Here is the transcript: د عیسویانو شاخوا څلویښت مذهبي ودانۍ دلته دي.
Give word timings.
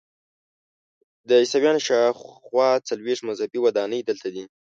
د 1.27 1.29
عیسویانو 1.41 1.83
شاخوا 1.87 2.69
څلویښت 2.87 3.23
مذهبي 3.29 3.59
ودانۍ 3.61 4.01
دلته 4.09 4.27
دي. 4.35 4.43